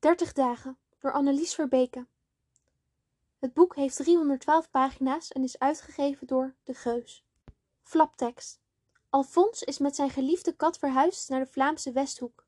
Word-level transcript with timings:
30 0.00 0.32
dagen 0.32 0.78
door 0.98 1.12
Annelies 1.12 1.54
Verbeke. 1.54 2.06
Het 3.38 3.52
boek 3.52 3.74
heeft 3.74 3.96
312 3.96 4.70
pagina's 4.70 5.32
en 5.32 5.42
is 5.42 5.58
uitgegeven 5.58 6.26
door 6.26 6.54
De 6.64 6.74
Geus. 6.74 7.24
Flaptekst. 7.82 8.60
Alfons 9.10 9.62
is 9.62 9.78
met 9.78 9.96
zijn 9.96 10.10
geliefde 10.10 10.52
kat 10.52 10.78
verhuisd 10.78 11.28
naar 11.28 11.40
de 11.40 11.50
Vlaamse 11.50 11.92
Westhoek. 11.92 12.46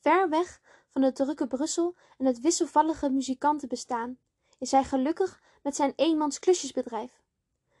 Ver 0.00 0.28
weg 0.28 0.60
van 0.92 1.02
het 1.02 1.16
drukke 1.16 1.46
Brussel 1.46 1.94
en 2.18 2.26
het 2.26 2.40
wisselvallige 2.40 3.10
muzikantenbestaan 3.10 4.18
is 4.58 4.70
hij 4.70 4.84
gelukkig 4.84 5.40
met 5.62 5.76
zijn 5.76 5.92
eenmans 5.96 6.38
klusjesbedrijf. 6.38 7.22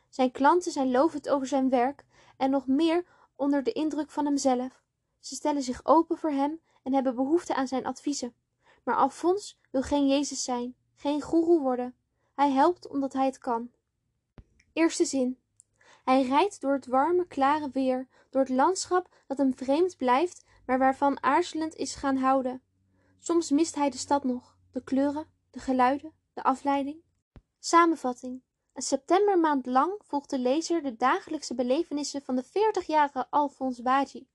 Zijn 0.08 0.30
klanten 0.30 0.72
zijn 0.72 0.90
lovend 0.90 1.28
over 1.28 1.46
zijn 1.46 1.68
werk 1.68 2.04
en 2.36 2.50
nog 2.50 2.66
meer 2.66 3.04
onder 3.36 3.62
de 3.62 3.72
indruk 3.72 4.10
van 4.10 4.24
hemzelf. 4.24 4.82
Ze 5.18 5.34
stellen 5.34 5.62
zich 5.62 5.80
open 5.84 6.18
voor 6.18 6.30
hem 6.30 6.60
en 6.82 6.94
hebben 6.94 7.14
behoefte 7.14 7.54
aan 7.54 7.68
zijn 7.68 7.86
adviezen. 7.86 8.34
Maar 8.82 8.96
Alfons 8.96 9.58
wil 9.70 9.82
geen 9.82 10.08
Jezus 10.08 10.44
zijn, 10.44 10.76
geen 10.94 11.20
goeroe 11.22 11.60
worden. 11.60 11.94
Hij 12.34 12.50
helpt 12.50 12.88
omdat 12.88 13.12
hij 13.12 13.26
het 13.26 13.38
kan. 13.38 13.70
Eerste 14.72 15.04
zin. 15.04 15.38
Hij 16.04 16.22
rijdt 16.22 16.60
door 16.60 16.72
het 16.72 16.86
warme, 16.86 17.26
klare 17.26 17.70
weer, 17.72 18.08
door 18.30 18.40
het 18.40 18.50
landschap 18.50 19.08
dat 19.26 19.38
hem 19.38 19.56
vreemd 19.56 19.96
blijft, 19.96 20.44
maar 20.66 20.78
waarvan 20.78 21.22
aarzelend 21.22 21.74
is 21.74 21.94
gaan 21.94 22.16
houden. 22.16 22.62
Soms 23.18 23.50
mist 23.50 23.74
hij 23.74 23.90
de 23.90 23.96
stad 23.96 24.24
nog, 24.24 24.56
de 24.72 24.84
kleuren, 24.84 25.26
de 25.50 25.58
geluiden, 25.58 26.12
de 26.32 26.42
afleiding. 26.42 27.02
Samenvatting. 27.58 28.42
Een 28.72 28.82
septembermaand 28.82 29.66
lang 29.66 30.00
volgt 30.06 30.30
de 30.30 30.38
lezer 30.38 30.82
de 30.82 30.96
dagelijkse 30.96 31.54
belevenissen 31.54 32.22
van 32.22 32.36
de 32.36 32.42
veertigjarige 32.42 33.26
Alfons 33.30 33.82
Baji, 33.82 34.28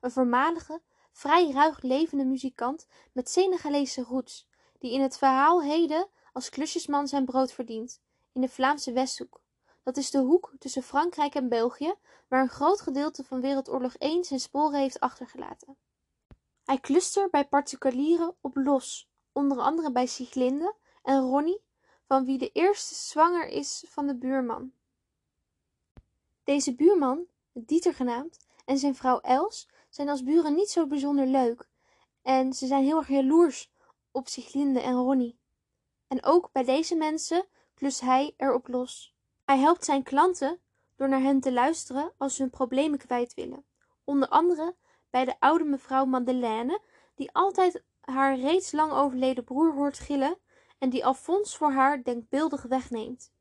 een 0.00 0.10
voormalige, 0.10 0.82
vrij 1.12 1.50
ruig 1.50 1.82
levende 1.82 2.24
muzikant 2.24 2.86
met 3.12 3.30
Senegalese 3.30 4.02
roots, 4.02 4.48
die 4.78 4.92
in 4.92 5.00
het 5.00 5.18
verhaal 5.18 5.62
heden 5.62 6.08
als 6.32 6.48
klusjesman 6.48 7.08
zijn 7.08 7.24
brood 7.24 7.52
verdient, 7.52 8.00
in 8.32 8.40
de 8.40 8.48
Vlaamse 8.48 8.92
Westhoek. 8.92 9.40
Dat 9.82 9.96
is 9.96 10.10
de 10.10 10.18
hoek 10.18 10.52
tussen 10.58 10.82
Frankrijk 10.82 11.34
en 11.34 11.48
België, 11.48 11.94
waar 12.28 12.42
een 12.42 12.48
groot 12.48 12.80
gedeelte 12.80 13.24
van 13.24 13.40
Wereldoorlog 13.40 13.94
1 13.94 14.24
zijn 14.24 14.40
sporen 14.40 14.80
heeft 14.80 15.00
achtergelaten. 15.00 15.76
Hij 16.64 16.78
klustert 16.78 17.30
bij 17.30 17.48
particulieren 17.48 18.34
op 18.40 18.56
los, 18.56 19.10
onder 19.32 19.58
andere 19.58 19.92
bij 19.92 20.06
Sieglinde 20.06 20.74
en 21.02 21.20
Ronnie, 21.20 21.60
van 22.06 22.24
wie 22.24 22.38
de 22.38 22.50
eerste 22.52 22.94
zwanger 22.94 23.48
is 23.48 23.84
van 23.88 24.06
de 24.06 24.14
buurman. 24.14 24.72
Deze 26.44 26.74
buurman, 26.74 27.26
Dieter 27.52 27.94
genaamd, 27.94 28.46
en 28.64 28.78
zijn 28.78 28.94
vrouw 28.94 29.20
Els 29.20 29.68
zijn 29.94 30.08
als 30.08 30.22
buren 30.22 30.54
niet 30.54 30.70
zo 30.70 30.86
bijzonder 30.86 31.26
leuk 31.26 31.68
en 32.22 32.52
ze 32.52 32.66
zijn 32.66 32.84
heel 32.84 32.96
erg 32.96 33.08
jaloers 33.08 33.72
op 34.10 34.28
Sieglinde 34.28 34.80
en 34.80 34.94
Ronnie. 34.94 35.38
En 36.08 36.24
ook 36.24 36.52
bij 36.52 36.64
deze 36.64 36.94
mensen 36.94 37.46
klust 37.74 38.00
hij 38.00 38.34
erop 38.36 38.68
los. 38.68 39.14
Hij 39.44 39.58
helpt 39.58 39.84
zijn 39.84 40.02
klanten 40.02 40.60
door 40.96 41.08
naar 41.08 41.20
hen 41.20 41.40
te 41.40 41.52
luisteren 41.52 42.12
als 42.16 42.34
ze 42.34 42.42
hun 42.42 42.50
problemen 42.50 42.98
kwijt 42.98 43.34
willen. 43.34 43.64
Onder 44.04 44.28
andere 44.28 44.74
bij 45.10 45.24
de 45.24 45.34
oude 45.38 45.64
mevrouw 45.64 46.04
Madeleine, 46.04 46.80
die 47.14 47.32
altijd 47.32 47.82
haar 48.00 48.38
reeds 48.38 48.72
lang 48.72 48.92
overleden 48.92 49.44
broer 49.44 49.74
hoort 49.74 49.98
gillen 49.98 50.38
en 50.78 50.90
die 50.90 51.06
Alfons 51.06 51.56
voor 51.56 51.72
haar 51.72 52.02
denkbeeldig 52.02 52.62
wegneemt. 52.62 53.32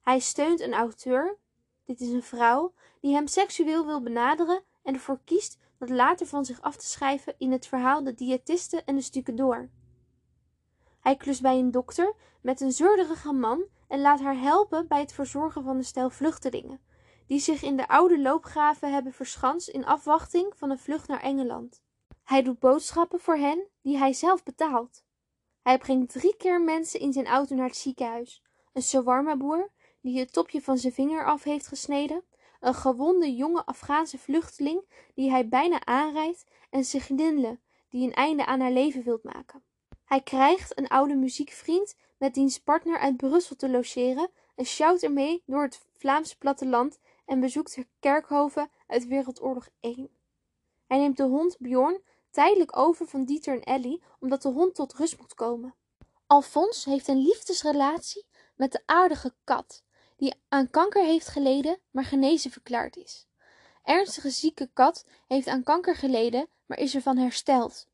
Hij 0.00 0.18
steunt 0.18 0.60
een 0.60 0.74
auteur, 0.74 1.36
dit 1.84 2.00
is 2.00 2.08
een 2.08 2.22
vrouw, 2.22 2.74
die 3.00 3.14
hem 3.14 3.26
seksueel 3.26 3.86
wil 3.86 4.02
benaderen 4.02 4.64
en 4.82 4.94
ervoor 4.94 5.20
kiest 5.24 5.58
dat 5.78 5.90
later 5.90 6.26
van 6.26 6.44
zich 6.44 6.60
af 6.60 6.76
te 6.76 6.86
schrijven 6.86 7.34
in 7.38 7.52
het 7.52 7.66
verhaal 7.66 8.04
De 8.04 8.14
Diëtiste 8.14 8.82
en 8.84 8.94
de 8.94 9.00
Stukendoor. 9.00 9.68
Hij 11.00 11.16
klust 11.16 11.42
bij 11.42 11.58
een 11.58 11.70
dokter 11.70 12.14
met 12.40 12.60
een 12.60 12.72
zeurderige 12.72 13.32
man 13.32 13.64
en 13.88 14.00
laat 14.00 14.20
haar 14.20 14.38
helpen 14.38 14.88
bij 14.88 15.00
het 15.00 15.12
verzorgen 15.12 15.62
van 15.62 15.76
een 15.76 15.84
stel 15.84 16.10
vluchtelingen, 16.10 16.80
die 17.26 17.38
zich 17.38 17.62
in 17.62 17.76
de 17.76 17.88
oude 17.88 18.20
loopgraven 18.20 18.92
hebben 18.92 19.12
verschanst 19.12 19.68
in 19.68 19.84
afwachting 19.84 20.52
van 20.56 20.70
een 20.70 20.78
vlucht 20.78 21.08
naar 21.08 21.20
Engeland. 21.20 21.82
Hij 22.22 22.42
doet 22.42 22.58
boodschappen 22.58 23.20
voor 23.20 23.36
hen 23.36 23.66
die 23.82 23.98
hij 23.98 24.12
zelf 24.12 24.42
betaalt. 24.42 25.04
Hij 25.62 25.78
brengt 25.78 26.12
drie 26.12 26.36
keer 26.36 26.62
mensen 26.62 27.00
in 27.00 27.12
zijn 27.12 27.26
auto 27.26 27.54
naar 27.54 27.66
het 27.66 27.76
ziekenhuis. 27.76 28.42
Een 28.72 28.82
shawarma-boer 28.82 29.70
die 30.00 30.18
het 30.18 30.32
topje 30.32 30.62
van 30.62 30.78
zijn 30.78 30.92
vinger 30.92 31.24
af 31.24 31.42
heeft 31.42 31.66
gesneden, 31.66 32.24
een 32.62 32.74
gewonde 32.74 33.34
jonge 33.34 33.64
Afghaanse 33.64 34.18
vluchteling 34.18 34.84
die 35.14 35.30
hij 35.30 35.48
bijna 35.48 35.84
aanrijdt 35.84 36.44
en 36.70 36.84
Signille 36.84 37.58
die 37.88 38.06
een 38.06 38.14
einde 38.14 38.46
aan 38.46 38.60
haar 38.60 38.70
leven 38.70 39.02
wilt 39.02 39.22
maken. 39.22 39.62
Hij 40.04 40.20
krijgt 40.20 40.78
een 40.78 40.88
oude 40.88 41.14
muziekvriend 41.14 41.94
met 42.18 42.34
diens 42.34 42.58
partner 42.58 42.98
uit 42.98 43.16
Brussel 43.16 43.56
te 43.56 43.70
logeren 43.70 44.30
en 44.54 44.64
sjouwt 44.64 45.02
ermee 45.02 45.42
door 45.46 45.62
het 45.62 45.80
Vlaamse 45.96 46.38
platteland 46.38 46.98
en 47.24 47.40
bezoekt 47.40 47.78
kerkhoven 48.00 48.70
uit 48.86 49.06
Wereldoorlog 49.06 49.68
1. 49.80 50.08
Hij 50.86 50.98
neemt 50.98 51.16
de 51.16 51.22
hond 51.22 51.56
Bjorn 51.58 52.02
tijdelijk 52.30 52.76
over 52.76 53.06
van 53.06 53.24
Dieter 53.24 53.54
en 53.54 53.62
Ellie 53.62 54.02
omdat 54.20 54.42
de 54.42 54.48
hond 54.48 54.74
tot 54.74 54.94
rust 54.94 55.18
moet 55.18 55.34
komen. 55.34 55.74
Alfons 56.26 56.84
heeft 56.84 57.08
een 57.08 57.22
liefdesrelatie 57.22 58.24
met 58.56 58.72
de 58.72 58.82
aardige 58.86 59.34
kat, 59.44 59.82
die 60.22 60.34
aan 60.48 60.70
kanker 60.70 61.04
heeft 61.04 61.28
geleden, 61.28 61.78
maar 61.90 62.04
genezen 62.04 62.50
verklaard 62.50 62.96
is. 62.96 63.26
Ernstige 63.84 64.30
zieke 64.30 64.70
kat 64.72 65.04
heeft 65.26 65.46
aan 65.46 65.62
kanker 65.62 65.96
geleden, 65.96 66.48
maar 66.66 66.78
is 66.78 66.94
ervan 66.94 67.16
hersteld. 67.16 67.86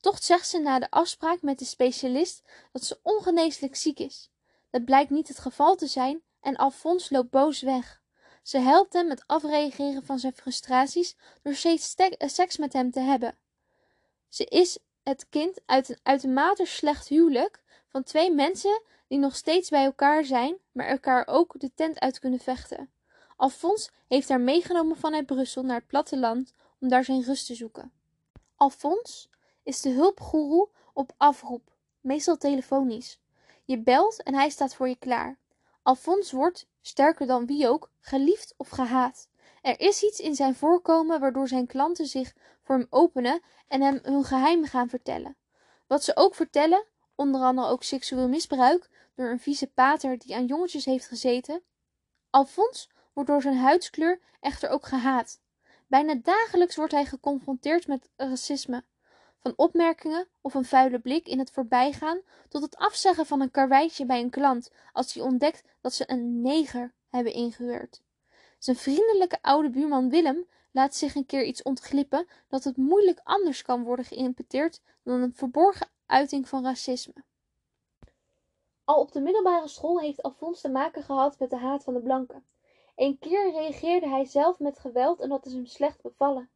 Toch 0.00 0.22
zegt 0.22 0.48
ze 0.48 0.58
na 0.58 0.78
de 0.78 0.90
afspraak 0.90 1.42
met 1.42 1.58
de 1.58 1.64
specialist 1.64 2.42
dat 2.72 2.84
ze 2.84 2.98
ongeneeslijk 3.02 3.76
ziek 3.76 3.98
is. 3.98 4.30
Dat 4.70 4.84
blijkt 4.84 5.10
niet 5.10 5.28
het 5.28 5.38
geval 5.38 5.76
te 5.76 5.86
zijn 5.86 6.22
en 6.40 6.56
Alfons 6.56 7.10
loopt 7.10 7.30
boos 7.30 7.60
weg. 7.60 8.02
Ze 8.42 8.58
helpt 8.58 8.92
hem 8.92 9.06
met 9.06 9.24
afreageren 9.26 10.04
van 10.04 10.18
zijn 10.18 10.34
frustraties 10.34 11.16
door 11.42 11.54
steeds 11.54 11.94
seks 12.18 12.56
met 12.56 12.72
hem 12.72 12.90
te 12.90 13.00
hebben. 13.00 13.38
Ze 14.28 14.44
is 14.44 14.78
het 15.02 15.26
kind 15.28 15.60
uit 15.66 15.88
een 15.88 16.00
uitermate 16.02 16.64
slecht 16.64 17.08
huwelijk 17.08 17.62
van 17.96 18.04
twee 18.04 18.32
mensen 18.32 18.82
die 19.08 19.18
nog 19.18 19.36
steeds 19.36 19.68
bij 19.68 19.84
elkaar 19.84 20.24
zijn, 20.24 20.56
maar 20.72 20.86
elkaar 20.86 21.26
ook 21.26 21.54
de 21.60 21.70
tent 21.74 22.00
uit 22.00 22.18
kunnen 22.18 22.38
vechten. 22.38 22.90
Alfons 23.36 23.90
heeft 24.08 24.28
haar 24.28 24.40
meegenomen 24.40 24.96
vanuit 24.96 25.26
Brussel 25.26 25.62
naar 25.62 25.76
het 25.76 25.86
platteland 25.86 26.52
om 26.80 26.88
daar 26.88 27.04
zijn 27.04 27.22
rust 27.22 27.46
te 27.46 27.54
zoeken. 27.54 27.92
Alfons 28.56 29.28
is 29.62 29.80
de 29.80 29.88
hulpgoeroe 29.88 30.68
op 30.92 31.12
afroep, 31.16 31.70
meestal 32.00 32.36
telefonisch. 32.36 33.20
Je 33.64 33.78
belt 33.78 34.22
en 34.22 34.34
hij 34.34 34.50
staat 34.50 34.74
voor 34.74 34.88
je 34.88 34.98
klaar. 34.98 35.38
Alfons 35.82 36.32
wordt, 36.32 36.66
sterker 36.80 37.26
dan 37.26 37.46
wie 37.46 37.68
ook, 37.68 37.90
geliefd 38.00 38.54
of 38.56 38.68
gehaat. 38.68 39.28
Er 39.62 39.80
is 39.80 40.02
iets 40.02 40.20
in 40.20 40.34
zijn 40.34 40.54
voorkomen 40.54 41.20
waardoor 41.20 41.48
zijn 41.48 41.66
klanten 41.66 42.06
zich 42.06 42.34
voor 42.62 42.74
hem 42.76 42.86
openen 42.90 43.40
en 43.68 43.80
hem 43.80 43.98
hun 44.02 44.24
geheimen 44.24 44.68
gaan 44.68 44.88
vertellen. 44.88 45.36
Wat 45.86 46.04
ze 46.04 46.16
ook 46.16 46.34
vertellen, 46.34 46.84
onder 47.16 47.40
andere 47.40 47.66
ook 47.66 47.82
seksueel 47.82 48.28
misbruik 48.28 48.90
door 49.14 49.28
een 49.30 49.40
vieze 49.40 49.66
pater 49.66 50.18
die 50.18 50.34
aan 50.34 50.46
jongetjes 50.46 50.84
heeft 50.84 51.06
gezeten. 51.06 51.62
Alfons 52.30 52.90
wordt 53.12 53.30
door 53.30 53.42
zijn 53.42 53.56
huidskleur 53.56 54.20
echter 54.40 54.68
ook 54.68 54.86
gehaat. 54.86 55.40
Bijna 55.86 56.14
dagelijks 56.14 56.76
wordt 56.76 56.92
hij 56.92 57.04
geconfronteerd 57.04 57.86
met 57.86 58.08
racisme. 58.16 58.84
Van 59.38 59.52
opmerkingen 59.56 60.28
of 60.40 60.54
een 60.54 60.64
vuile 60.64 60.98
blik 60.98 61.26
in 61.26 61.38
het 61.38 61.50
voorbijgaan 61.50 62.20
tot 62.48 62.62
het 62.62 62.76
afzeggen 62.76 63.26
van 63.26 63.40
een 63.40 63.50
karweitje 63.50 64.06
bij 64.06 64.20
een 64.20 64.30
klant 64.30 64.70
als 64.92 65.14
hij 65.14 65.22
ontdekt 65.22 65.62
dat 65.80 65.94
ze 65.94 66.10
een 66.10 66.40
neger 66.40 66.94
hebben 67.08 67.32
ingehuurd. 67.32 68.02
Zijn 68.58 68.76
vriendelijke 68.76 69.42
oude 69.42 69.70
buurman 69.70 70.10
Willem 70.10 70.46
laat 70.70 70.94
zich 70.94 71.14
een 71.14 71.26
keer 71.26 71.44
iets 71.44 71.62
ontglippen 71.62 72.26
dat 72.48 72.64
het 72.64 72.76
moeilijk 72.76 73.20
anders 73.22 73.62
kan 73.62 73.82
worden 73.82 74.04
geïnterpreteerd 74.04 74.80
dan 75.02 75.20
een 75.20 75.34
verborgen 75.34 75.88
uiting 76.06 76.48
van 76.48 76.64
racisme. 76.64 77.24
Al 78.84 79.00
op 79.00 79.12
de 79.12 79.20
middelbare 79.20 79.68
school 79.68 80.00
heeft 80.00 80.22
Alfons 80.22 80.60
te 80.60 80.68
maken 80.68 81.02
gehad 81.02 81.38
met 81.38 81.50
de 81.50 81.56
haat 81.56 81.84
van 81.84 81.94
de 81.94 82.00
blanken. 82.00 82.44
Een 82.96 83.18
keer 83.18 83.50
reageerde 83.50 84.08
hij 84.08 84.24
zelf 84.24 84.58
met 84.58 84.78
geweld 84.78 85.20
en 85.20 85.28
dat 85.28 85.46
is 85.46 85.52
hem 85.52 85.66
slecht 85.66 86.02
bevallen. 86.02 86.50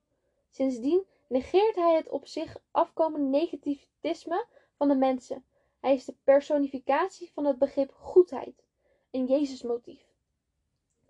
Sindsdien 0.51 1.05
negeert 1.27 1.75
hij 1.75 1.95
het 1.95 2.09
op 2.09 2.27
zich 2.27 2.57
afkomende 2.71 3.27
negativisme 3.27 4.47
van 4.77 4.89
de 4.89 4.95
mensen. 4.95 5.45
Hij 5.81 5.95
is 5.95 6.05
de 6.05 6.15
personificatie 6.25 7.31
van 7.33 7.45
het 7.45 7.59
begrip 7.59 7.93
goedheid, 7.93 8.65
een 9.11 9.27
Jezusmotief, 9.27 10.05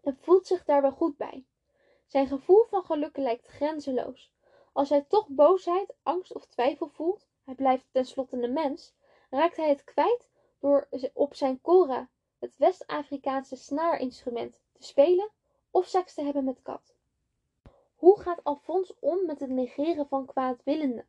en 0.03 0.17
voelt 0.21 0.47
zich 0.47 0.65
daar 0.65 0.83
wel 0.83 0.93
goed 0.93 1.17
bij. 1.17 1.45
Zijn 2.07 2.27
gevoel 2.27 2.65
van 2.65 2.85
geluk 2.85 3.17
lijkt 3.17 3.47
grenzeloos. 3.47 4.33
Als 4.73 4.89
hij 4.89 5.05
toch 5.09 5.29
boosheid, 5.29 5.95
angst 6.03 6.35
of 6.35 6.47
twijfel 6.47 6.89
voelt, 6.89 7.27
hij 7.51 7.59
blijft 7.59 7.87
tenslotte 7.93 8.43
een 8.43 8.53
mens, 8.53 8.95
raakt 9.31 9.57
hij 9.57 9.69
het 9.69 9.85
kwijt 9.85 10.31
door 10.59 10.89
op 11.13 11.35
zijn 11.35 11.61
kora, 11.61 12.09
het 12.39 12.57
West-Afrikaanse 12.57 13.57
snaarinstrument, 13.57 14.61
te 14.73 14.83
spelen 14.83 15.31
of 15.71 15.87
seks 15.87 16.15
te 16.15 16.23
hebben 16.23 16.45
met 16.45 16.63
kat. 16.63 16.95
Hoe 17.95 18.21
gaat 18.21 18.45
Alfons 18.45 18.95
om 19.01 19.27
met 19.27 19.41
het 19.41 19.51
negeren 19.51 20.09
van 20.09 20.27
kwaadwillenden? 20.27 21.07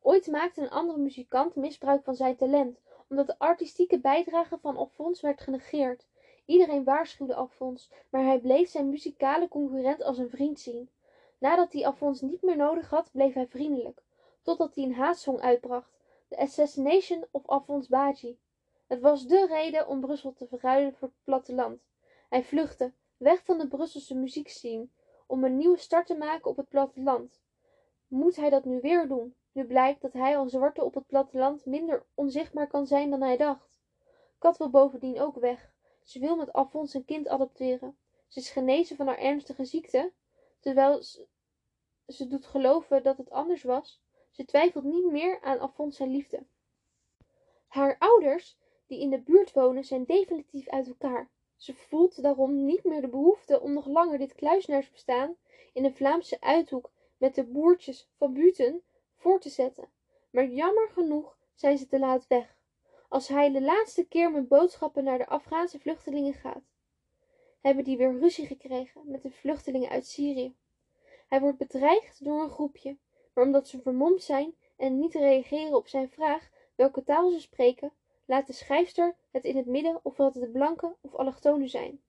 Ooit 0.00 0.26
maakte 0.26 0.60
een 0.60 0.70
andere 0.70 0.98
muzikant 0.98 1.54
misbruik 1.54 2.04
van 2.04 2.14
zijn 2.14 2.36
talent, 2.36 2.80
omdat 3.08 3.26
de 3.26 3.38
artistieke 3.38 3.98
bijdrage 3.98 4.58
van 4.58 4.76
Alphonse 4.76 5.26
werd 5.26 5.40
genegeerd. 5.40 6.06
Iedereen 6.44 6.84
waarschuwde 6.84 7.34
Alphonse, 7.34 7.90
maar 8.10 8.24
hij 8.24 8.38
bleef 8.40 8.68
zijn 8.68 8.88
muzikale 8.88 9.48
concurrent 9.48 10.02
als 10.02 10.18
een 10.18 10.30
vriend 10.30 10.60
zien. 10.60 10.90
Nadat 11.38 11.72
hij 11.72 11.86
Alphonse 11.86 12.24
niet 12.24 12.42
meer 12.42 12.56
nodig 12.56 12.90
had, 12.90 13.10
bleef 13.12 13.34
hij 13.34 13.46
vriendelijk, 13.46 14.02
totdat 14.42 14.74
hij 14.74 14.84
een 14.84 14.94
haatsong 14.94 15.40
uitbracht, 15.40 15.90
The 16.28 16.38
Assassination 16.38 17.24
of 17.30 17.46
Alphonse 17.46 17.88
Badji. 17.88 18.38
Het 18.86 19.00
was 19.00 19.26
dé 19.26 19.46
reden 19.46 19.88
om 19.88 20.00
Brussel 20.00 20.32
te 20.32 20.46
verruilen 20.46 20.94
voor 20.94 21.08
het 21.08 21.24
platteland. 21.24 21.80
Hij 22.28 22.44
vluchtte, 22.44 22.92
weg 23.16 23.44
van 23.44 23.58
de 23.58 23.68
Brusselse 23.68 24.14
muziekscene, 24.14 24.88
om 25.26 25.44
een 25.44 25.56
nieuwe 25.56 25.78
start 25.78 26.06
te 26.06 26.16
maken 26.16 26.50
op 26.50 26.56
het 26.56 26.68
platteland. 26.68 27.40
Moet 28.08 28.36
hij 28.36 28.50
dat 28.50 28.64
nu 28.64 28.80
weer 28.80 29.08
doen, 29.08 29.34
nu 29.52 29.64
blijkt 29.64 30.00
dat 30.00 30.12
hij 30.12 30.36
als 30.36 30.50
zwarte 30.50 30.84
op 30.84 30.94
het 30.94 31.06
platteland 31.06 31.66
minder 31.66 32.04
onzichtbaar 32.14 32.66
kan 32.66 32.86
zijn 32.86 33.10
dan 33.10 33.22
hij 33.22 33.36
dacht? 33.36 33.80
Kat 34.38 34.56
wil 34.56 34.70
bovendien 34.70 35.20
ook 35.20 35.36
weg. 35.36 35.72
Ze 36.02 36.18
wil 36.18 36.36
met 36.36 36.52
Alphonse 36.52 36.96
een 36.96 37.04
kind 37.04 37.28
adopteren. 37.28 37.96
Ze 38.28 38.38
is 38.38 38.50
genezen 38.50 38.96
van 38.96 39.06
haar 39.06 39.18
ernstige 39.18 39.64
ziekte, 39.64 40.12
terwijl 40.60 41.02
ze, 41.02 41.26
ze 42.06 42.26
doet 42.26 42.46
geloven 42.46 43.02
dat 43.02 43.16
het 43.16 43.30
anders 43.30 43.62
was. 43.62 44.02
Ze 44.32 44.44
twijfelt 44.44 44.84
niet 44.84 45.10
meer 45.10 45.40
aan 45.40 45.92
zijn 45.92 46.10
liefde. 46.10 46.42
Haar 47.66 47.96
ouders, 47.98 48.58
die 48.86 49.00
in 49.00 49.10
de 49.10 49.20
buurt 49.20 49.52
wonen, 49.52 49.84
zijn 49.84 50.04
definitief 50.04 50.68
uit 50.68 50.88
elkaar. 50.88 51.30
Ze 51.56 51.74
voelt 51.74 52.22
daarom 52.22 52.64
niet 52.64 52.84
meer 52.84 53.00
de 53.00 53.08
behoefte 53.08 53.60
om 53.60 53.72
nog 53.72 53.86
langer 53.86 54.18
dit 54.18 54.34
kluisenaarsbestaan 54.34 55.36
in 55.72 55.82
de 55.82 55.92
Vlaamse 55.92 56.40
uithoek 56.40 56.90
met 57.16 57.34
de 57.34 57.44
boertjes 57.44 58.08
van 58.16 58.32
Buten 58.32 58.82
voort 59.16 59.42
te 59.42 59.48
zetten. 59.48 59.88
Maar 60.30 60.46
jammer 60.46 60.88
genoeg 60.88 61.38
zijn 61.54 61.78
ze 61.78 61.86
te 61.86 61.98
laat 61.98 62.26
weg. 62.26 62.56
Als 63.08 63.28
hij 63.28 63.52
de 63.52 63.62
laatste 63.62 64.06
keer 64.06 64.30
met 64.30 64.48
boodschappen 64.48 65.04
naar 65.04 65.18
de 65.18 65.26
Afghaanse 65.26 65.78
vluchtelingen 65.78 66.34
gaat, 66.34 66.62
hebben 67.60 67.84
die 67.84 67.96
weer 67.96 68.18
ruzie 68.18 68.46
gekregen 68.46 69.02
met 69.04 69.22
de 69.22 69.30
vluchtelingen 69.30 69.90
uit 69.90 70.06
Syrië. 70.06 70.54
Hij 71.28 71.40
wordt 71.40 71.58
bedreigd 71.58 72.24
door 72.24 72.42
een 72.42 72.50
groepje, 72.50 72.96
maar 73.32 73.44
omdat 73.44 73.68
ze 73.68 73.80
vermomd 73.80 74.22
zijn 74.22 74.54
en 74.76 74.98
niet 74.98 75.14
reageren 75.14 75.76
op 75.76 75.88
zijn 75.88 76.10
vraag 76.10 76.50
welke 76.74 77.04
taal 77.04 77.30
ze 77.30 77.40
spreken, 77.40 77.92
laat 78.24 78.46
de 78.46 78.52
schrijfster 78.52 79.14
het 79.30 79.44
in 79.44 79.56
het 79.56 79.66
midden 79.66 80.00
of 80.02 80.16
het 80.16 80.34
de 80.34 80.48
blanken 80.48 80.96
of 81.00 81.14
allochtonen 81.14 81.68
zijn. 81.68 82.00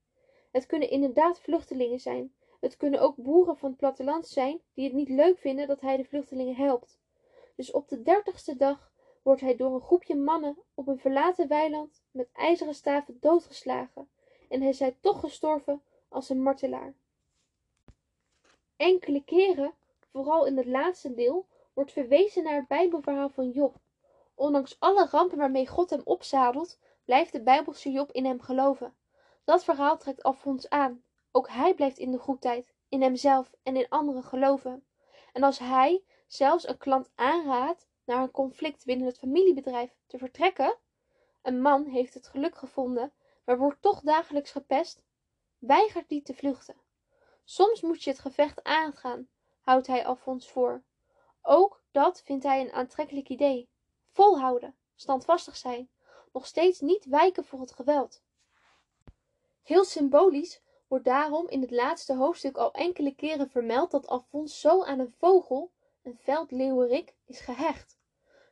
Het 0.50 0.66
kunnen 0.66 0.90
inderdaad 0.90 1.40
vluchtelingen 1.40 2.00
zijn. 2.00 2.34
Het 2.60 2.76
kunnen 2.76 3.00
ook 3.00 3.16
boeren 3.16 3.56
van 3.56 3.68
het 3.68 3.78
platteland 3.78 4.26
zijn 4.26 4.60
die 4.74 4.84
het 4.84 4.92
niet 4.92 5.08
leuk 5.08 5.38
vinden 5.38 5.66
dat 5.66 5.80
hij 5.80 5.96
de 5.96 6.04
vluchtelingen 6.04 6.56
helpt. 6.56 6.98
Dus 7.54 7.70
op 7.70 7.88
de 7.88 8.02
dertigste 8.02 8.56
dag 8.56 8.92
wordt 9.22 9.40
hij 9.40 9.56
door 9.56 9.74
een 9.74 9.80
groepje 9.80 10.16
mannen 10.16 10.58
op 10.74 10.86
een 10.88 10.98
verlaten 10.98 11.48
weiland 11.48 12.02
met 12.10 12.28
ijzeren 12.32 12.74
staven 12.74 13.16
doodgeslagen 13.20 14.08
en 14.48 14.60
hij 14.60 14.70
is 14.70 14.82
toch 15.00 15.20
gestorven 15.20 15.82
als 16.08 16.28
een 16.28 16.42
martelaar. 16.42 16.94
Enkele 18.76 19.24
keren, 19.24 19.72
vooral 20.14 20.46
in 20.46 20.56
het 20.56 20.66
laatste 20.66 21.14
deel, 21.14 21.46
wordt 21.72 21.92
verwezen 21.92 22.42
naar 22.42 22.54
het 22.54 22.68
Bijbelverhaal 22.68 23.28
van 23.28 23.50
Job. 23.50 23.76
Ondanks 24.34 24.76
alle 24.78 25.08
rampen 25.10 25.38
waarmee 25.38 25.66
God 25.66 25.90
hem 25.90 26.00
opzadelt, 26.04 26.78
blijft 27.04 27.32
de 27.32 27.42
Bijbelse 27.42 27.90
Job 27.90 28.12
in 28.12 28.24
hem 28.24 28.40
geloven. 28.40 28.94
Dat 29.44 29.64
verhaal 29.64 29.98
trekt 29.98 30.22
Alfons 30.22 30.68
aan. 30.68 31.02
Ook 31.32 31.48
hij 31.48 31.74
blijft 31.74 31.98
in 31.98 32.10
de 32.10 32.18
goedheid, 32.18 32.74
in 32.88 33.02
hemzelf 33.02 33.52
en 33.62 33.76
in 33.76 33.88
anderen 33.88 34.22
geloven. 34.22 34.84
En 35.32 35.42
als 35.42 35.58
hij 35.58 36.04
zelfs 36.26 36.68
een 36.68 36.78
klant 36.78 37.10
aanraadt 37.14 37.86
naar 38.04 38.22
een 38.22 38.30
conflict 38.30 38.84
binnen 38.84 39.06
het 39.06 39.18
familiebedrijf 39.18 39.96
te 40.06 40.18
vertrekken, 40.18 40.76
een 41.42 41.60
man 41.60 41.84
heeft 41.84 42.14
het 42.14 42.26
geluk 42.26 42.56
gevonden, 42.56 43.12
maar 43.44 43.58
wordt 43.58 43.82
toch 43.82 44.00
dagelijks 44.00 44.50
gepest, 44.50 45.02
weigert 45.58 46.08
die 46.08 46.22
te 46.22 46.34
vluchten. 46.34 46.76
Soms 47.44 47.80
moet 47.80 48.02
je 48.02 48.10
het 48.10 48.18
gevecht 48.18 48.62
aangaan, 48.62 49.28
houdt 49.64 49.86
hij 49.86 50.06
Alfons 50.06 50.50
voor. 50.50 50.82
Ook 51.42 51.82
dat 51.90 52.22
vindt 52.22 52.44
hij 52.44 52.60
een 52.60 52.72
aantrekkelijk 52.72 53.28
idee. 53.28 53.68
Volhouden, 54.10 54.76
standvastig 54.94 55.56
zijn, 55.56 55.90
nog 56.32 56.46
steeds 56.46 56.80
niet 56.80 57.04
wijken 57.04 57.44
voor 57.44 57.60
het 57.60 57.72
geweld. 57.72 58.22
Heel 59.62 59.84
symbolisch 59.84 60.62
wordt 60.88 61.04
daarom 61.04 61.48
in 61.48 61.60
het 61.60 61.70
laatste 61.70 62.14
hoofdstuk 62.14 62.56
al 62.56 62.72
enkele 62.72 63.14
keren 63.14 63.50
vermeld 63.50 63.90
dat 63.90 64.06
Alfons 64.06 64.60
zo 64.60 64.82
aan 64.82 64.98
een 64.98 65.14
vogel, 65.18 65.72
een 66.02 66.18
veldleeuwerik, 66.18 67.14
is 67.24 67.40
gehecht. 67.40 67.98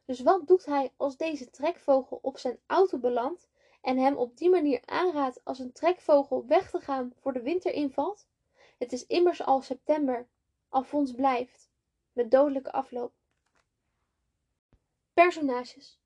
Dus 0.05 0.21
wat 0.21 0.47
doet 0.47 0.65
hij 0.65 0.93
als 0.97 1.17
deze 1.17 1.51
trekvogel 1.51 2.19
op 2.23 2.39
zijn 2.39 2.59
auto 2.67 2.99
belandt 2.99 3.49
en 3.81 3.99
hem 3.99 4.17
op 4.17 4.37
die 4.37 4.51
manier 4.51 4.83
aanraadt 4.85 5.41
als 5.45 5.59
een 5.59 5.73
trekvogel 5.73 6.47
weg 6.47 6.71
te 6.71 6.81
gaan 6.81 7.13
voor 7.21 7.33
de 7.33 7.43
winter 7.43 7.73
invalt? 7.73 8.27
Het 8.79 8.93
is 8.93 9.07
immers 9.07 9.43
al 9.43 9.63
september. 9.63 10.29
Alfons 10.73 11.13
blijft, 11.13 11.71
met 12.13 12.31
dodelijke 12.31 12.73
afloop. 12.73 13.13
Personages 15.15 15.99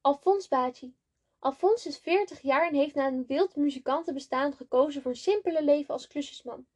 Alfons 0.00 0.48
Baci 0.48 0.96
Alfons 1.38 1.86
is 1.86 1.98
veertig 1.98 2.40
jaar 2.40 2.68
en 2.68 2.74
heeft 2.74 2.94
na 2.94 3.06
een 3.06 3.26
wild 3.26 3.56
muzikantenbestaan 3.56 4.52
gekozen 4.52 5.02
voor 5.02 5.10
een 5.10 5.16
simpele 5.16 5.64
leven 5.64 5.94
als 5.94 6.06
klusjesman. 6.06 6.66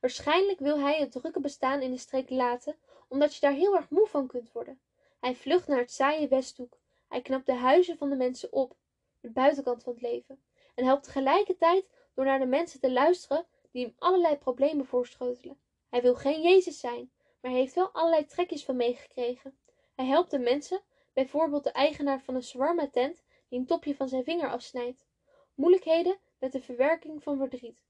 Waarschijnlijk 0.00 0.58
wil 0.58 0.78
hij 0.78 0.98
het 0.98 1.12
drukke 1.12 1.40
bestaan 1.40 1.80
in 1.80 1.90
de 1.90 1.98
streek 1.98 2.30
laten, 2.30 2.76
omdat 3.08 3.34
je 3.34 3.40
daar 3.40 3.52
heel 3.52 3.76
erg 3.76 3.90
moe 3.90 4.06
van 4.06 4.26
kunt 4.26 4.52
worden. 4.52 4.80
Hij 5.20 5.34
vlucht 5.34 5.68
naar 5.68 5.78
het 5.78 5.92
saaie 5.92 6.28
Westhoek. 6.28 6.78
Hij 7.08 7.22
knapt 7.22 7.46
de 7.46 7.54
huizen 7.54 7.98
van 7.98 8.10
de 8.10 8.16
mensen 8.16 8.52
op, 8.52 8.76
de 9.20 9.30
buitenkant 9.30 9.82
van 9.82 9.92
het 9.92 10.02
leven, 10.02 10.42
en 10.74 10.84
helpt 10.84 11.04
tegelijkertijd 11.04 11.84
door 12.14 12.24
naar 12.24 12.38
de 12.38 12.46
mensen 12.46 12.80
te 12.80 12.92
luisteren 12.92 13.46
die 13.70 13.84
hem 13.84 13.94
allerlei 13.98 14.36
problemen 14.36 14.86
voorschotelen. 14.86 15.60
Hij 15.92 16.02
wil 16.02 16.14
geen 16.14 16.42
Jezus 16.42 16.80
zijn, 16.80 17.10
maar 17.40 17.50
heeft 17.50 17.74
wel 17.74 17.90
allerlei 17.90 18.26
trekjes 18.26 18.64
van 18.64 18.76
meegekregen. 18.76 19.58
Hij 19.94 20.06
helpt 20.06 20.30
de 20.30 20.38
mensen 20.38 20.82
bijvoorbeeld 21.12 21.64
de 21.64 21.72
eigenaar 21.72 22.20
van 22.20 22.34
een 22.34 22.42
shawarma-tent 22.42 23.24
die 23.48 23.58
een 23.58 23.66
topje 23.66 23.94
van 23.94 24.08
zijn 24.08 24.24
vinger 24.24 24.50
afsnijdt. 24.50 25.06
Moeilijkheden 25.54 26.18
met 26.38 26.52
de 26.52 26.60
verwerking 26.60 27.22
van 27.22 27.38
verdriet. 27.38 27.82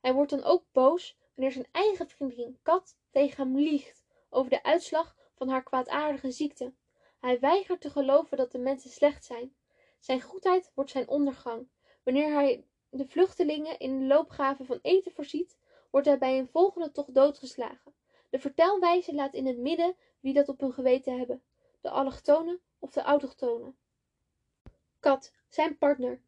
Hij 0.00 0.12
wordt 0.12 0.30
dan 0.30 0.42
ook 0.42 0.64
boos 0.72 1.16
wanneer 1.34 1.52
zijn 1.52 1.66
eigen 1.72 2.08
vriendin 2.08 2.58
Kat 2.62 2.96
tegen 3.10 3.46
hem 3.46 3.56
liegt 3.58 4.04
over 4.28 4.50
de 4.50 4.62
uitslag 4.62 5.16
van 5.34 5.48
haar 5.48 5.62
kwaadaardige 5.62 6.30
ziekte. 6.30 6.72
Hij 7.18 7.40
weigert 7.40 7.80
te 7.80 7.90
geloven 7.90 8.36
dat 8.36 8.52
de 8.52 8.58
mensen 8.58 8.90
slecht 8.90 9.24
zijn. 9.24 9.54
Zijn 9.98 10.20
goedheid 10.20 10.70
wordt 10.74 10.90
zijn 10.90 11.08
ondergang. 11.08 11.68
Wanneer 12.02 12.32
hij 12.32 12.64
de 12.90 13.06
vluchtelingen 13.06 13.78
in 13.78 13.98
de 13.98 14.04
loopgraven 14.04 14.66
van 14.66 14.78
eten 14.82 15.12
voorziet, 15.12 15.58
wordt 15.90 16.06
hij 16.06 16.18
bij 16.18 16.38
een 16.38 16.48
volgende 16.48 16.92
tocht 16.92 17.14
doodgeslagen. 17.14 17.94
De 18.30 18.38
vertelwijze 18.38 19.14
laat 19.14 19.34
in 19.34 19.46
het 19.46 19.58
midden 19.58 19.96
wie 20.20 20.34
dat 20.34 20.48
op 20.48 20.60
hun 20.60 20.72
geweten 20.72 21.18
hebben 21.18 21.42
de 21.80 21.90
allochtonen 21.90 22.60
of 22.78 22.90
de 22.90 23.02
autochtonen. 23.02 23.76
Kat, 25.00 25.32
zijn 25.48 25.78
partner. 25.78 26.20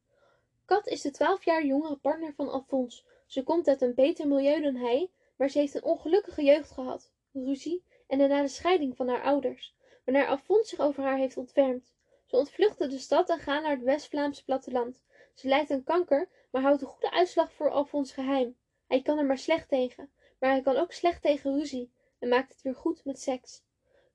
Kat 0.64 0.86
is 0.86 1.00
de 1.00 1.10
twaalf 1.10 1.44
jaar 1.44 1.64
jongere 1.64 1.96
partner 1.96 2.34
van 2.34 2.48
Alfons. 2.48 3.06
Ze 3.26 3.42
komt 3.42 3.68
uit 3.68 3.82
een 3.82 3.94
beter 3.94 4.28
milieu 4.28 4.60
dan 4.60 4.74
hij, 4.74 5.10
maar 5.36 5.48
ze 5.48 5.58
heeft 5.58 5.74
een 5.74 5.82
ongelukkige 5.82 6.42
jeugd 6.44 6.70
gehad, 6.70 7.12
ruzie 7.32 7.84
en 8.06 8.18
daarna 8.18 8.42
de 8.42 8.48
scheiding 8.48 8.96
van 8.96 9.08
haar 9.08 9.22
ouders, 9.22 9.74
wanneer 10.04 10.26
Alfons 10.26 10.68
zich 10.68 10.78
over 10.78 11.02
haar 11.02 11.16
heeft 11.16 11.36
ontfermd. 11.36 11.94
Ze 12.26 12.36
ontvluchten 12.36 12.90
de 12.90 12.98
stad 12.98 13.30
en 13.30 13.38
gaan 13.38 13.62
naar 13.62 13.76
het 13.76 13.82
West-Vlaamse 13.82 14.44
platteland. 14.44 15.02
Ze 15.34 15.48
lijdt 15.48 15.70
aan 15.70 15.84
kanker, 15.84 16.28
maar 16.50 16.62
houdt 16.62 16.82
een 16.82 16.88
goede 16.88 17.10
uitslag 17.10 17.52
voor 17.52 17.70
Alfons 17.70 18.12
geheim. 18.12 18.56
Hij 18.90 19.02
kan 19.02 19.18
er 19.18 19.24
maar 19.24 19.38
slecht 19.38 19.68
tegen, 19.68 20.10
maar 20.38 20.50
hij 20.50 20.62
kan 20.62 20.76
ook 20.76 20.92
slecht 20.92 21.22
tegen 21.22 21.54
ruzie 21.54 21.92
en 22.18 22.28
maakt 22.28 22.52
het 22.52 22.62
weer 22.62 22.74
goed 22.74 23.04
met 23.04 23.20
seks. 23.20 23.62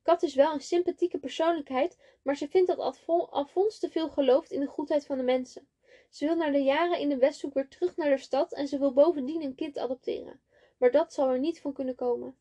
Kat 0.03 0.23
is 0.23 0.35
wel 0.35 0.53
een 0.53 0.61
sympathieke 0.61 1.17
persoonlijkheid, 1.17 1.97
maar 2.21 2.35
ze 2.35 2.47
vindt 2.47 2.67
dat 2.67 3.07
Alfons 3.29 3.79
te 3.79 3.89
veel 3.89 4.09
gelooft 4.09 4.51
in 4.51 4.59
de 4.59 4.65
goedheid 4.65 5.05
van 5.05 5.17
de 5.17 5.23
mensen. 5.23 5.67
Ze 6.09 6.25
wil 6.25 6.35
na 6.35 6.51
de 6.51 6.63
jaren 6.63 6.99
in 6.99 7.09
de 7.09 7.17
Westhoek 7.17 7.53
weer 7.53 7.67
terug 7.67 7.95
naar 7.95 8.09
de 8.09 8.17
stad 8.17 8.53
en 8.53 8.67
ze 8.67 8.79
wil 8.79 8.93
bovendien 8.93 9.41
een 9.41 9.55
kind 9.55 9.77
adopteren. 9.77 10.41
Maar 10.77 10.91
dat 10.91 11.13
zal 11.13 11.29
er 11.29 11.39
niet 11.39 11.61
van 11.61 11.73
kunnen 11.73 11.95
komen. 11.95 12.37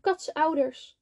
Kats 0.00 0.32
ouders. 0.32 0.98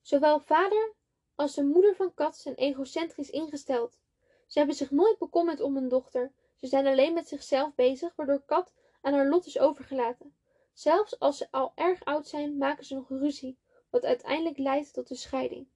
Zowel 0.00 0.40
vader 0.40 0.92
als 1.34 1.54
de 1.54 1.64
moeder 1.64 1.96
van 1.96 2.14
Kat 2.14 2.36
zijn 2.36 2.54
egocentrisch 2.54 3.30
ingesteld. 3.30 3.98
Ze 4.46 4.58
hebben 4.58 4.76
zich 4.76 4.90
nooit 4.90 5.18
bekommerd 5.18 5.60
om 5.60 5.74
hun 5.74 5.88
dochter. 5.88 6.32
Ze 6.56 6.66
zijn 6.66 6.86
alleen 6.86 7.14
met 7.14 7.28
zichzelf 7.28 7.74
bezig, 7.74 8.16
waardoor 8.16 8.42
Kat 8.46 8.72
aan 9.00 9.12
haar 9.12 9.28
lot 9.28 9.46
is 9.46 9.58
overgelaten. 9.58 10.34
Zelfs 10.72 11.18
als 11.18 11.36
ze 11.36 11.46
al 11.50 11.72
erg 11.74 12.04
oud 12.04 12.28
zijn, 12.28 12.56
maken 12.56 12.84
ze 12.84 12.94
nog 12.94 13.08
ruzie 13.08 13.58
wat 13.90 14.04
uiteindelijk 14.04 14.58
leidt 14.58 14.92
tot 14.92 15.08
de 15.08 15.14
scheiding. 15.14 15.66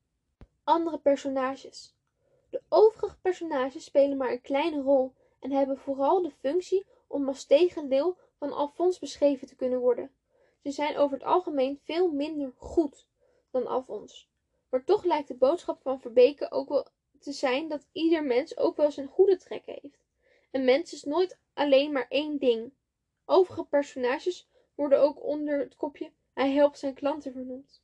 Andere 0.64 0.98
personages. 0.98 1.94
De 2.50 2.62
overige 2.68 3.18
personages 3.20 3.84
spelen 3.84 4.16
maar 4.16 4.30
een 4.30 4.40
kleine 4.40 4.80
rol 4.80 5.12
en 5.40 5.52
hebben 5.52 5.78
vooral 5.78 6.22
de 6.22 6.30
functie 6.30 6.86
om 7.06 7.28
als 7.28 7.44
tegendeel 7.44 8.16
van 8.38 8.52
Alfons 8.52 8.98
beschreven 8.98 9.46
te 9.46 9.56
kunnen 9.56 9.78
worden. 9.78 10.10
Ze 10.62 10.70
zijn 10.70 10.96
over 10.96 11.16
het 11.16 11.26
algemeen 11.26 11.80
veel 11.82 12.10
minder 12.10 12.52
goed 12.56 13.06
dan 13.50 13.66
Alfons, 13.66 14.28
Maar 14.68 14.84
toch 14.84 15.04
lijkt 15.04 15.28
de 15.28 15.34
boodschap 15.34 15.82
van 15.82 16.00
Verbeke 16.00 16.50
ook 16.50 16.68
wel 16.68 16.86
te 17.18 17.32
zijn 17.32 17.68
dat 17.68 17.86
ieder 17.92 18.24
mens 18.24 18.56
ook 18.56 18.76
wel 18.76 18.90
zijn 18.90 19.06
goede 19.06 19.36
trekken 19.36 19.78
heeft. 19.82 19.98
Een 20.50 20.64
mens 20.64 20.92
is 20.92 21.04
nooit 21.04 21.38
alleen 21.54 21.92
maar 21.92 22.06
één 22.08 22.38
ding. 22.38 22.72
Overige 23.24 23.64
personages 23.64 24.48
worden 24.74 25.00
ook 25.00 25.22
onder 25.22 25.58
het 25.58 25.76
kopje 25.76 26.12
hij 26.34 26.52
helpt 26.52 26.78
zijn 26.78 26.94
klanten 26.94 27.32
vernoemd. 27.32 27.82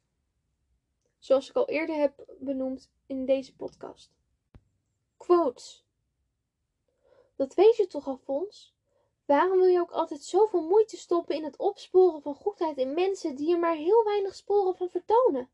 Zoals 1.18 1.48
ik 1.48 1.56
al 1.56 1.68
eerder 1.68 1.96
heb 1.96 2.24
benoemd 2.38 2.90
in 3.06 3.24
deze 3.24 3.56
podcast. 3.56 4.10
Quotes. 5.16 5.84
Dat 7.36 7.54
weet 7.54 7.76
je 7.76 7.86
toch, 7.86 8.06
Alfons? 8.06 8.74
Waarom 9.24 9.58
wil 9.58 9.66
je 9.66 9.80
ook 9.80 9.90
altijd 9.90 10.22
zoveel 10.22 10.62
moeite 10.62 10.96
stoppen 10.96 11.34
in 11.34 11.44
het 11.44 11.56
opsporen 11.56 12.22
van 12.22 12.34
goedheid 12.34 12.76
in 12.76 12.94
mensen 12.94 13.34
die 13.34 13.52
er 13.52 13.58
maar 13.58 13.76
heel 13.76 14.04
weinig 14.04 14.34
sporen 14.34 14.76
van 14.76 14.90
vertonen? 14.90 15.50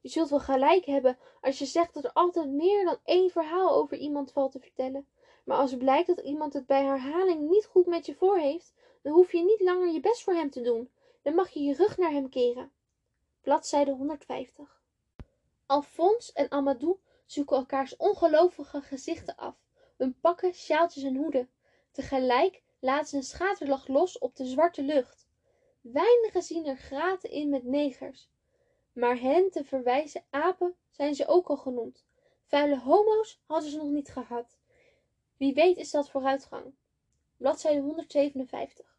Je 0.00 0.08
zult 0.08 0.30
wel 0.30 0.40
gelijk 0.40 0.84
hebben 0.84 1.18
als 1.40 1.58
je 1.58 1.66
zegt 1.66 1.94
dat 1.94 2.04
er 2.04 2.12
altijd 2.12 2.48
meer 2.48 2.84
dan 2.84 2.98
één 3.04 3.30
verhaal 3.30 3.70
over 3.70 3.96
iemand 3.96 4.32
valt 4.32 4.52
te 4.52 4.60
vertellen. 4.60 5.08
Maar 5.44 5.56
als 5.56 5.76
blijkt 5.76 6.06
dat 6.06 6.18
iemand 6.18 6.52
het 6.52 6.66
bij 6.66 6.84
herhaling 6.84 7.48
niet 7.48 7.66
goed 7.66 7.86
met 7.86 8.06
je 8.06 8.14
voor 8.14 8.38
heeft, 8.38 8.72
dan 9.02 9.12
hoef 9.12 9.32
je 9.32 9.44
niet 9.44 9.60
langer 9.60 9.92
je 9.92 10.00
best 10.00 10.22
voor 10.22 10.34
hem 10.34 10.50
te 10.50 10.60
doen. 10.60 10.90
Dan 11.22 11.34
mag 11.34 11.50
je 11.50 11.60
je 11.60 11.74
rug 11.74 11.96
naar 11.96 12.10
hem 12.10 12.28
keren. 12.28 12.72
Bladzijde 13.40 13.90
150. 13.90 14.82
Alfons 15.66 16.32
en 16.32 16.50
Amadou 16.50 16.98
zoeken 17.26 17.56
elkaars 17.56 17.96
ongelovige 17.96 18.80
gezichten 18.80 19.36
af. 19.36 19.54
Hun 19.96 20.20
pakken, 20.20 20.54
sjaaltjes 20.54 21.02
en 21.02 21.16
hoeden. 21.16 21.50
Tegelijk 21.90 22.62
laten 22.78 23.06
ze 23.06 23.16
een 23.16 23.22
schaterlach 23.22 23.88
los 23.88 24.18
op 24.18 24.36
de 24.36 24.46
zwarte 24.46 24.82
lucht. 24.82 25.28
Weinigen 25.80 26.42
zien 26.42 26.66
er 26.66 26.76
graten 26.76 27.30
in 27.30 27.48
met 27.48 27.64
negers. 27.64 28.28
Maar 28.92 29.20
hen 29.20 29.50
te 29.50 29.64
verwijzen 29.64 30.24
apen 30.30 30.76
zijn 30.90 31.14
ze 31.14 31.26
ook 31.26 31.48
al 31.48 31.56
genoemd. 31.56 32.04
Vuile 32.44 32.78
homo's 32.78 33.40
hadden 33.46 33.70
ze 33.70 33.76
nog 33.76 33.90
niet 33.90 34.08
gehad. 34.08 34.58
Wie 35.36 35.54
weet 35.54 35.76
is 35.76 35.90
dat 35.90 36.10
vooruitgang. 36.10 36.74
Bladzijde 37.36 37.80
157. 37.80 38.89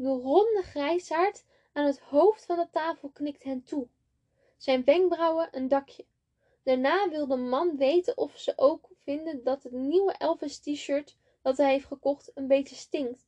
De 0.00 0.08
ronde 0.08 0.62
grijsaard 0.62 1.44
aan 1.72 1.84
het 1.84 1.98
hoofd 1.98 2.44
van 2.44 2.56
de 2.56 2.68
tafel 2.70 3.08
knikt 3.08 3.42
hen 3.42 3.62
toe. 3.62 3.88
Zijn 4.56 4.84
wenkbrauwen 4.84 5.48
een 5.50 5.68
dakje. 5.68 6.04
Daarna 6.62 7.08
wil 7.08 7.26
de 7.26 7.36
man 7.36 7.76
weten 7.76 8.16
of 8.16 8.38
ze 8.38 8.52
ook 8.56 8.88
vinden 9.02 9.44
dat 9.44 9.62
het 9.62 9.72
nieuwe 9.72 10.12
Elvis 10.12 10.58
t-shirt 10.58 11.16
dat 11.42 11.56
hij 11.56 11.70
heeft 11.70 11.86
gekocht 11.86 12.30
een 12.34 12.46
beetje 12.46 12.74
stinkt. 12.74 13.26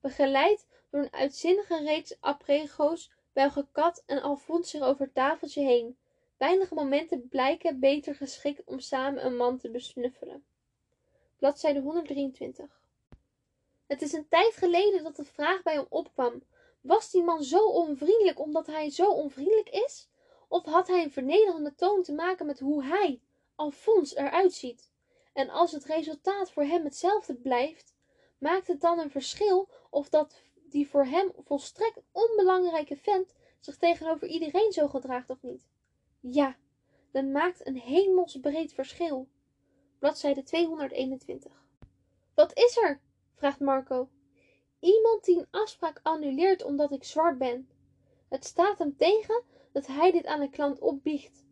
Begeleid 0.00 0.66
door 0.90 1.00
een 1.00 1.12
uitzinnige 1.12 1.78
reeks 1.84 2.16
aprego's 2.20 3.10
buigen 3.32 3.68
Kat 3.72 4.02
en 4.06 4.22
Alfons 4.22 4.70
zich 4.70 4.82
over 4.82 5.04
het 5.04 5.14
tafeltje 5.14 5.62
heen. 5.62 5.96
Weinige 6.36 6.74
momenten 6.74 7.28
blijken 7.28 7.80
beter 7.80 8.14
geschikt 8.14 8.64
om 8.64 8.80
samen 8.80 9.26
een 9.26 9.36
man 9.36 9.58
te 9.58 9.70
besnuffelen. 9.70 10.44
Bladzijde 11.36 11.80
123. 11.80 12.85
Het 13.86 14.02
is 14.02 14.12
een 14.12 14.28
tijd 14.28 14.56
geleden 14.56 15.02
dat 15.02 15.16
de 15.16 15.24
vraag 15.24 15.62
bij 15.62 15.74
hem 15.74 15.86
opkwam: 15.88 16.42
was 16.80 17.10
die 17.10 17.22
man 17.22 17.42
zo 17.42 17.66
onvriendelijk 17.66 18.40
omdat 18.40 18.66
hij 18.66 18.90
zo 18.90 19.10
onvriendelijk 19.10 19.68
is? 19.70 20.08
Of 20.48 20.64
had 20.64 20.88
hij 20.88 21.02
een 21.02 21.12
vernederende 21.12 21.74
toon 21.74 22.02
te 22.02 22.12
maken 22.12 22.46
met 22.46 22.58
hoe 22.58 22.84
hij, 22.84 23.20
Alfons, 23.54 24.14
eruit 24.14 24.52
ziet? 24.52 24.90
En 25.32 25.50
als 25.50 25.72
het 25.72 25.84
resultaat 25.84 26.50
voor 26.50 26.62
hem 26.62 26.84
hetzelfde 26.84 27.34
blijft, 27.34 27.94
maakt 28.38 28.66
het 28.66 28.80
dan 28.80 28.98
een 28.98 29.10
verschil 29.10 29.68
of 29.90 30.08
dat 30.08 30.42
die 30.54 30.88
voor 30.88 31.04
hem 31.04 31.32
volstrekt 31.44 32.00
onbelangrijke 32.12 32.96
vent 32.96 33.34
zich 33.60 33.76
tegenover 33.76 34.28
iedereen 34.28 34.72
zo 34.72 34.88
gedraagt 34.88 35.30
of 35.30 35.42
niet? 35.42 35.68
Ja, 36.20 36.56
dat 37.10 37.24
maakt 37.24 37.66
een 37.66 37.78
hemelsbreed 37.78 38.72
verschil. 38.72 39.28
Bladzijde 39.98 40.42
221. 40.42 41.64
Wat 42.34 42.56
is 42.56 42.76
er? 42.76 43.00
Vraagt 43.36 43.60
Marco. 43.60 44.08
Iemand 44.80 45.24
die 45.24 45.38
een 45.38 45.48
afspraak 45.50 46.00
annuleert 46.02 46.64
omdat 46.64 46.92
ik 46.92 47.04
zwart 47.04 47.38
ben. 47.38 47.68
Het 48.28 48.44
staat 48.44 48.78
hem 48.78 48.96
tegen 48.96 49.42
dat 49.72 49.86
hij 49.86 50.10
dit 50.10 50.26
aan 50.26 50.40
een 50.40 50.50
klant 50.50 50.80
opbiecht. 50.80 51.44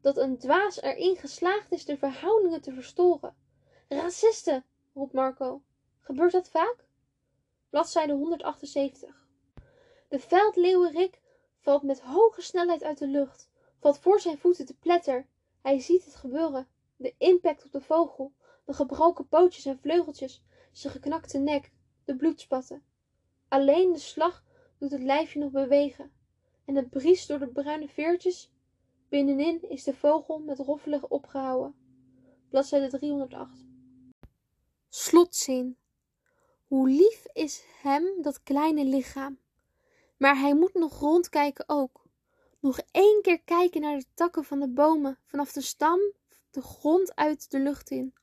Dat 0.00 0.16
een 0.16 0.38
dwaas 0.38 0.82
erin 0.82 1.16
geslaagd 1.16 1.72
is 1.72 1.84
de 1.84 1.96
verhoudingen 1.96 2.60
te 2.60 2.72
verstoren. 2.72 3.34
Racisten, 3.88 4.64
roept 4.94 5.12
Marco. 5.12 5.62
Gebeurt 6.00 6.32
dat 6.32 6.48
vaak? 6.48 6.84
Bladzijde 7.70 8.12
178. 8.12 9.26
De 10.08 10.18
veldleeuwerik 10.18 11.20
valt 11.58 11.82
met 11.82 12.00
hoge 12.00 12.42
snelheid 12.42 12.82
uit 12.82 12.98
de 12.98 13.06
lucht, 13.06 13.48
valt 13.80 13.98
voor 13.98 14.20
zijn 14.20 14.38
voeten 14.38 14.66
te 14.66 14.76
pletter. 14.76 15.26
Hij 15.62 15.80
ziet 15.80 16.04
het 16.04 16.14
gebeuren. 16.14 16.68
De 16.96 17.14
impact 17.18 17.64
op 17.64 17.72
de 17.72 17.80
vogel, 17.80 18.32
de 18.64 18.72
gebroken 18.72 19.28
pootjes 19.28 19.64
en 19.64 19.78
vleugeltjes, 19.78 20.42
zijn 20.72 20.92
geknakte 20.92 21.38
nek, 21.38 21.70
de 22.04 22.16
bloedspatten. 22.16 22.82
Alleen 23.48 23.92
de 23.92 23.98
slag 23.98 24.44
doet 24.78 24.90
het 24.90 25.02
lijfje 25.02 25.38
nog 25.38 25.50
bewegen. 25.50 26.12
En 26.64 26.74
het 26.74 26.90
briest 26.90 27.28
door 27.28 27.38
de 27.38 27.48
bruine 27.48 27.88
veertjes. 27.88 28.52
Binnenin 29.08 29.68
is 29.68 29.84
de 29.84 29.94
vogel 29.94 30.38
met 30.38 30.58
roffelig 30.58 31.08
opgehouden. 31.08 31.74
Bladzijde 32.48 32.88
308. 32.98 33.64
Slotzin. 34.88 35.76
Hoe 36.66 36.88
lief 36.88 37.26
is 37.32 37.64
hem 37.82 38.22
dat 38.22 38.42
kleine 38.42 38.84
lichaam. 38.84 39.38
Maar 40.16 40.38
hij 40.38 40.54
moet 40.54 40.74
nog 40.74 40.98
rondkijken 40.98 41.64
ook. 41.66 42.02
Nog 42.60 42.80
één 42.90 43.22
keer 43.22 43.40
kijken 43.40 43.80
naar 43.80 43.98
de 43.98 44.04
takken 44.14 44.44
van 44.44 44.60
de 44.60 44.68
bomen, 44.68 45.18
vanaf 45.24 45.52
de 45.52 45.60
stam, 45.60 46.00
de 46.50 46.62
grond 46.62 47.14
uit 47.14 47.50
de 47.50 47.58
lucht 47.58 47.90
in. 47.90 48.14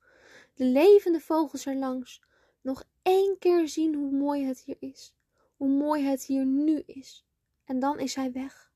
De 0.55 0.65
levende 0.65 1.19
vogels 1.19 1.65
erlangs. 1.65 2.21
Nog 2.69 2.83
één 3.01 3.37
keer 3.39 3.67
zien 3.67 3.95
hoe 3.95 4.11
mooi 4.11 4.45
het 4.45 4.59
hier 4.59 4.77
is. 4.79 5.13
Hoe 5.55 5.69
mooi 5.69 6.03
het 6.03 6.23
hier 6.23 6.45
nu 6.45 6.83
is. 6.85 7.25
En 7.65 7.79
dan 7.79 7.99
is 7.99 8.15
hij 8.15 8.31
weg. 8.31 8.71